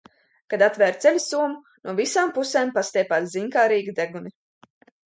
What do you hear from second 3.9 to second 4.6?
deguni.